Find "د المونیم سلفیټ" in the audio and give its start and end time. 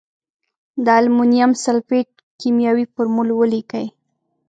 0.85-2.09